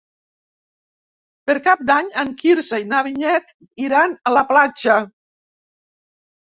[1.49, 3.55] Per Cap d'Any en Quirze i na Vinyet
[3.91, 4.99] iran a la platja.